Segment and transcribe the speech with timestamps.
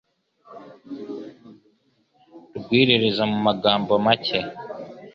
[2.59, 4.39] Rwiririza mu magambo make